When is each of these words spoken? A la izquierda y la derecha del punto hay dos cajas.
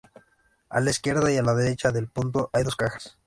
A 0.71 0.79
la 0.81 0.89
izquierda 0.89 1.31
y 1.31 1.39
la 1.43 1.53
derecha 1.53 1.91
del 1.91 2.07
punto 2.07 2.49
hay 2.53 2.63
dos 2.63 2.75
cajas. 2.75 3.19